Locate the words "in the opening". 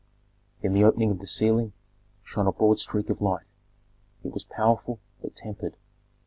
0.63-1.11